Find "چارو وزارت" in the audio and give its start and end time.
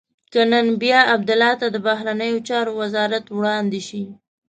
2.47-3.25